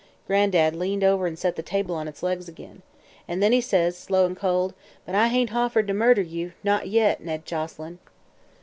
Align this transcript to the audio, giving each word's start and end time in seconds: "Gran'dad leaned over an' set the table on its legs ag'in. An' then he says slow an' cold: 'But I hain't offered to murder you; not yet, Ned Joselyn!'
"Gran'dad 0.27 0.75
leaned 0.75 1.03
over 1.03 1.27
an' 1.27 1.35
set 1.35 1.55
the 1.55 1.61
table 1.61 1.93
on 1.93 2.07
its 2.07 2.23
legs 2.23 2.49
ag'in. 2.49 2.81
An' 3.27 3.39
then 3.39 3.51
he 3.51 3.61
says 3.61 3.95
slow 3.95 4.25
an' 4.25 4.33
cold: 4.33 4.73
'But 5.05 5.13
I 5.13 5.27
hain't 5.27 5.53
offered 5.53 5.85
to 5.89 5.93
murder 5.93 6.23
you; 6.23 6.53
not 6.63 6.87
yet, 6.87 7.21
Ned 7.23 7.45
Joselyn!' 7.45 7.99